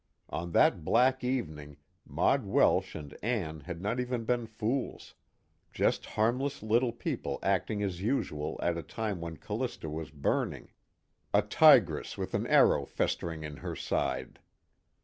On 0.31 0.51
that 0.53 0.83
black 0.83 1.23
evening 1.23 1.77
Maud 2.07 2.43
Welsh 2.43 2.95
and 2.95 3.15
Ann 3.21 3.59
had 3.59 3.83
not 3.83 3.99
even 3.99 4.23
been 4.25 4.47
fools, 4.47 5.13
just 5.71 6.07
harmless 6.07 6.63
little 6.63 6.91
people 6.91 7.37
acting 7.43 7.83
as 7.83 8.01
usual 8.01 8.59
at 8.63 8.79
a 8.79 8.81
time 8.81 9.21
when 9.21 9.37
Callista 9.37 9.91
was 9.91 10.09
burning, 10.09 10.71
a 11.35 11.43
tigress 11.43 12.17
with 12.17 12.33
an 12.33 12.47
arrow 12.47 12.83
festering 12.83 13.43
in 13.43 13.57
her 13.57 13.75
side. 13.75 14.39